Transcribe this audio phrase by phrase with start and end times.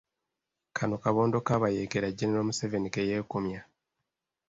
[0.77, 3.61] Kano kabondo k'abayeekera General Museveni ke yeekomya.